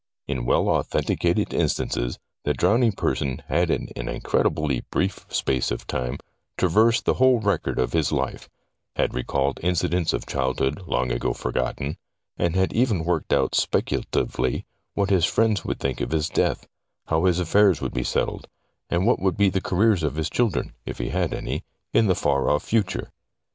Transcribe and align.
In 0.27 0.45
well 0.47 0.67
authenticated 0.67 1.53
instances 1.53 2.17
the 2.43 2.55
drown 2.55 2.81
ing 2.81 2.93
person 2.93 3.43
had 3.49 3.69
in 3.69 3.89
an 3.95 4.09
incredibly 4.09 4.81
brief 4.89 5.27
space 5.29 5.69
of 5.69 5.85
time 5.85 6.17
traversed 6.57 7.05
the 7.05 7.13
whole 7.21 7.39
record 7.39 7.77
of 7.77 7.93
his 7.93 8.11
life; 8.11 8.49
had 8.95 9.13
recalled 9.13 9.59
incidents 9.61 10.11
of 10.11 10.25
child 10.25 10.57
hood 10.57 10.87
long 10.87 11.11
ago 11.11 11.33
forgotten, 11.33 11.97
and 12.35 12.55
had 12.55 12.73
even 12.73 13.05
worked 13.05 13.31
out 13.31 13.53
speculatively 13.53 14.65
what 14.95 15.11
his 15.11 15.25
friends 15.25 15.63
would 15.63 15.79
think 15.79 16.01
of 16.01 16.09
his 16.09 16.29
death, 16.29 16.67
how 17.05 17.25
his 17.25 17.39
affairs 17.39 17.79
would 17.79 17.93
be 17.93 18.03
settled, 18.03 18.47
and 18.89 19.05
what 19.05 19.19
would 19.19 19.37
be 19.37 19.51
the 19.51 19.61
careers 19.61 20.01
of 20.01 20.15
his 20.15 20.31
children 20.31 20.69
■— 20.69 20.71
if 20.87 20.97
he 20.97 21.09
had 21.09 21.31
any— 21.31 21.63
in 21.93 22.07
the 22.07 22.15
far 22.15 22.49
off 22.49 22.63
future. 22.63 23.11